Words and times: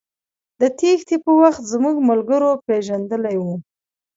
د 0.61 0.61
تېښتې 0.79 1.15
په 1.23 1.31
وخت 1.41 1.63
زموږ 1.73 1.95
ملګرو 2.09 2.51
پېژندلى 2.67 3.35
و. 3.45 3.47